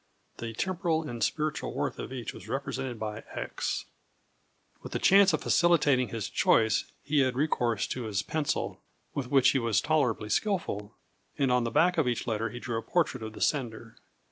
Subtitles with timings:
[0.37, 3.85] The temporal and spiritual worth of each was represented by x.
[4.81, 8.81] With the chance of facilitating his choice he had recourse to his pencil,
[9.13, 10.95] with which he was tolerably skilful,
[11.37, 13.95] and on the back of each letter he drew a portrait of its sender.